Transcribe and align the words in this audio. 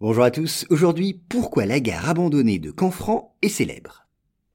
Bonjour 0.00 0.22
à 0.22 0.30
tous, 0.30 0.64
aujourd'hui 0.70 1.20
pourquoi 1.28 1.66
la 1.66 1.80
gare 1.80 2.08
abandonnée 2.08 2.60
de 2.60 2.70
Canfranc 2.70 3.34
est 3.42 3.48
célèbre? 3.48 4.06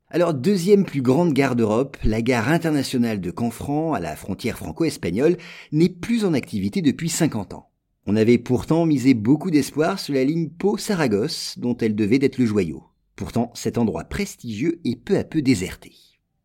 Alors, 0.08 0.34
deuxième 0.34 0.86
plus 0.86 1.02
grande 1.02 1.34
gare 1.34 1.58
d'Europe, 1.58 1.98
la 2.06 2.22
gare 2.22 2.48
internationale 2.48 3.20
de 3.20 3.30
Canfranc, 3.30 3.92
à 3.92 4.00
la 4.00 4.16
frontière 4.16 4.58
franco-espagnole, 4.58 5.36
n'est 5.74 5.90
plus 5.90 6.24
en 6.24 6.34
activité 6.34 6.82
depuis 6.82 7.10
50 7.10 7.56
ans. 7.56 7.68
On 8.06 8.16
avait 8.16 8.38
pourtant 8.38 8.86
misé 8.86 9.14
beaucoup 9.14 9.52
d'espoir 9.52 10.00
sur 10.00 10.14
la 10.14 10.24
ligne 10.24 10.50
Pau-Saragosse, 10.50 11.60
dont 11.60 11.76
elle 11.76 11.96
devait 11.96 12.20
être 12.22 12.38
le 12.38 12.46
joyau. 12.46 12.86
Pourtant, 13.18 13.52
cet 13.54 13.78
endroit 13.78 14.06
prestigieux 14.06 14.80
est 14.86 14.96
peu 14.96 15.18
à 15.18 15.26
peu 15.26 15.42
déserté. 15.42 15.92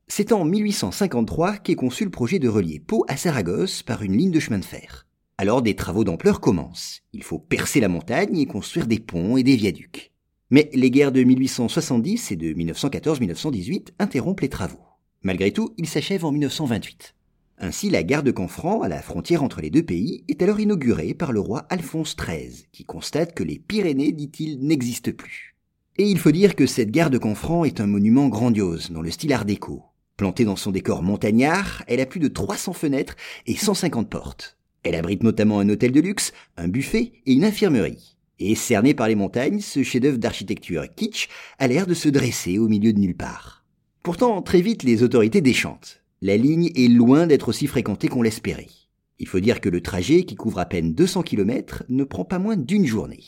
C'est 0.08 0.32
en 0.32 0.44
1853 0.44 1.58
qu'est 1.58 1.76
conçu 1.76 2.02
le 2.02 2.10
projet 2.10 2.40
de 2.40 2.48
relier 2.48 2.80
Pau 2.80 3.04
à 3.06 3.16
Saragosse 3.16 3.84
par 3.84 4.02
une 4.02 4.16
ligne 4.16 4.32
de 4.32 4.40
chemin 4.40 4.58
de 4.58 4.64
fer. 4.64 5.07
Alors 5.40 5.62
des 5.62 5.76
travaux 5.76 6.02
d'ampleur 6.02 6.40
commencent. 6.40 7.02
Il 7.12 7.22
faut 7.22 7.38
percer 7.38 7.78
la 7.78 7.86
montagne 7.86 8.36
et 8.38 8.46
construire 8.46 8.88
des 8.88 8.98
ponts 8.98 9.36
et 9.36 9.44
des 9.44 9.54
viaducs. 9.54 10.10
Mais 10.50 10.68
les 10.72 10.90
guerres 10.90 11.12
de 11.12 11.22
1870 11.22 12.32
et 12.32 12.36
de 12.36 12.52
1914-1918 12.54 13.90
interrompent 14.00 14.40
les 14.40 14.48
travaux. 14.48 14.82
Malgré 15.22 15.52
tout, 15.52 15.74
ils 15.78 15.86
s'achèvent 15.86 16.24
en 16.24 16.32
1928. 16.32 17.14
Ainsi, 17.58 17.88
la 17.88 18.02
gare 18.02 18.24
de 18.24 18.32
Canfranc, 18.32 18.82
à 18.82 18.88
la 18.88 19.00
frontière 19.00 19.44
entre 19.44 19.60
les 19.60 19.70
deux 19.70 19.84
pays, 19.84 20.24
est 20.26 20.42
alors 20.42 20.58
inaugurée 20.58 21.14
par 21.14 21.30
le 21.30 21.38
roi 21.38 21.66
Alphonse 21.70 22.16
XIII, 22.16 22.66
qui 22.72 22.82
constate 22.82 23.32
que 23.32 23.44
les 23.44 23.60
Pyrénées, 23.60 24.10
dit-il, 24.10 24.58
n'existent 24.66 25.12
plus. 25.12 25.54
Et 25.98 26.08
il 26.08 26.18
faut 26.18 26.32
dire 26.32 26.56
que 26.56 26.66
cette 26.66 26.90
gare 26.90 27.10
de 27.10 27.18
Canfranc 27.18 27.64
est 27.64 27.80
un 27.80 27.86
monument 27.86 28.26
grandiose, 28.26 28.90
dans 28.90 29.02
le 29.02 29.10
style 29.12 29.32
art 29.32 29.44
déco. 29.44 29.84
Plantée 30.16 30.44
dans 30.44 30.56
son 30.56 30.72
décor 30.72 31.04
montagnard, 31.04 31.84
elle 31.86 32.00
a 32.00 32.06
plus 32.06 32.20
de 32.20 32.26
300 32.26 32.72
fenêtres 32.72 33.14
et 33.46 33.54
150 33.54 34.10
portes. 34.10 34.57
Elle 34.88 34.94
abrite 34.94 35.22
notamment 35.22 35.60
un 35.60 35.68
hôtel 35.68 35.92
de 35.92 36.00
luxe, 36.00 36.32
un 36.56 36.66
buffet 36.66 37.12
et 37.26 37.34
une 37.34 37.44
infirmerie. 37.44 38.16
Et 38.38 38.54
cerné 38.54 38.94
par 38.94 39.06
les 39.06 39.16
montagnes, 39.16 39.60
ce 39.60 39.82
chef-d'œuvre 39.82 40.16
d'architecture 40.16 40.86
kitsch 40.96 41.28
a 41.58 41.68
l'air 41.68 41.86
de 41.86 41.92
se 41.92 42.08
dresser 42.08 42.58
au 42.58 42.68
milieu 42.68 42.94
de 42.94 42.98
nulle 42.98 43.14
part. 43.14 43.66
Pourtant, 44.02 44.40
très 44.40 44.62
vite, 44.62 44.84
les 44.84 45.02
autorités 45.02 45.42
déchantent. 45.42 46.00
La 46.22 46.38
ligne 46.38 46.70
est 46.74 46.88
loin 46.88 47.26
d'être 47.26 47.50
aussi 47.50 47.66
fréquentée 47.66 48.08
qu'on 48.08 48.22
l'espérait. 48.22 48.70
Il 49.18 49.28
faut 49.28 49.40
dire 49.40 49.60
que 49.60 49.68
le 49.68 49.82
trajet, 49.82 50.22
qui 50.22 50.36
couvre 50.36 50.58
à 50.58 50.64
peine 50.64 50.94
200 50.94 51.22
km, 51.22 51.84
ne 51.90 52.04
prend 52.04 52.24
pas 52.24 52.38
moins 52.38 52.56
d'une 52.56 52.86
journée. 52.86 53.24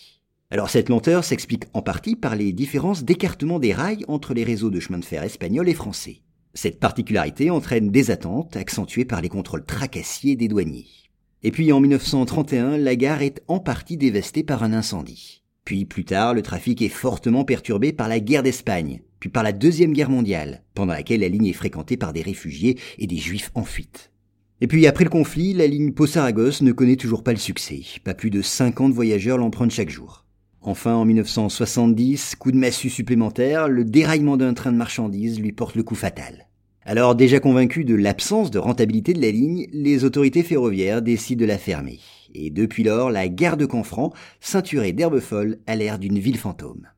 Alors 0.51 0.71
cette 0.71 0.89
lenteur 0.89 1.25
s'explique 1.25 1.65
en 1.75 1.83
partie 1.83 2.17
par 2.17 2.37
les 2.37 2.55
différences 2.55 3.05
d'écartement 3.05 3.59
des 3.59 3.75
rails 3.75 4.07
entre 4.09 4.33
les 4.33 4.45
réseaux 4.45 4.71
de 4.71 4.81
chemin 4.81 4.99
de 4.99 5.05
fer 5.05 5.23
espagnols 5.25 5.69
et 5.69 5.75
français. 5.75 6.23
Cette 6.55 6.81
particularité 6.81 7.51
entraîne 7.51 7.91
des 7.91 8.11
attentes 8.11 8.57
accentuées 8.57 9.05
par 9.05 9.21
les 9.21 9.29
contrôles 9.29 9.67
tracassiers 9.67 10.37
des 10.37 10.49
douaniers. 10.49 10.87
Et 11.43 11.51
puis 11.51 11.73
en 11.73 11.81
1931, 11.81 12.77
la 12.77 12.97
gare 12.97 13.23
est 13.23 13.43
en 13.49 13.61
partie 13.61 13.97
dévastée 13.97 14.43
par 14.43 14.63
un 14.63 14.75
incendie. 14.75 15.43
Puis 15.65 15.87
plus 15.87 16.05
tard, 16.05 16.35
le 16.35 16.43
trafic 16.43 16.83
est 16.83 16.89
fortement 16.89 17.45
perturbé 17.45 17.93
par 17.93 18.09
la 18.09 18.21
guerre 18.21 18.43
d'Espagne, 18.43 19.01
puis 19.21 19.31
par 19.31 19.43
la 19.43 19.53
Deuxième 19.53 19.93
Guerre 19.93 20.11
mondiale, 20.11 20.65
pendant 20.75 20.93
laquelle 20.93 21.21
la 21.21 21.29
ligne 21.29 21.47
est 21.47 21.55
fréquentée 21.55 21.97
par 21.97 22.13
des 22.13 22.23
réfugiés 22.23 22.79
et 22.99 23.07
des 23.07 23.17
juifs 23.17 23.51
en 23.55 23.65
fuite. 23.65 24.11
Et 24.61 24.67
puis 24.67 24.87
après 24.87 25.05
le 25.05 25.11
conflit, 25.11 25.55
la 25.55 25.67
ligne 25.67 25.93
Pau-Saragosse 25.93 26.61
ne 26.61 26.73
connaît 26.73 26.97
toujours 26.97 27.23
pas 27.23 27.33
le 27.33 27.39
succès. 27.39 27.81
Pas 28.05 28.13
plus 28.13 28.31
de 28.31 28.43
50 28.43 28.93
voyageurs 28.93 29.39
l'empruntent 29.39 29.71
chaque 29.71 29.89
jour. 29.89 30.27
Enfin, 30.61 30.95
en 30.95 31.07
1970, 31.07 32.37
coup 32.37 32.53
de 32.53 32.59
massue 32.59 32.91
supplémentaire, 32.91 33.69
le 33.69 33.85
déraillement 33.87 34.37
d'un 34.37 34.53
train 34.53 34.73
de 34.73 34.77
marchandises 34.77 35.41
lui 35.41 35.53
porte 35.53 35.75
le 35.75 35.83
coup 35.83 35.95
fatal. 35.95 36.50
Alors 36.85 37.15
déjà 37.15 37.41
convaincus 37.41 37.85
de 37.85 37.95
l'absence 37.95 38.51
de 38.51 38.59
rentabilité 38.59 39.13
de 39.13 39.21
la 39.21 39.31
ligne, 39.31 39.67
les 39.73 40.05
autorités 40.05 40.43
ferroviaires 40.43 41.03
décident 41.03 41.41
de 41.41 41.47
la 41.47 41.59
fermer. 41.59 42.01
Et 42.35 42.51
depuis 42.51 42.85
lors, 42.85 43.11
la 43.11 43.29
gare 43.29 43.57
de 43.57 43.67
Canfranc, 43.67 44.13
ceinturée 44.41 44.93
d'herbes 44.93 45.21
folles, 45.21 45.59
a 45.67 45.77
l'air 45.77 45.99
d'une 45.99 46.19
ville 46.19 46.39
fantôme. 46.39 46.89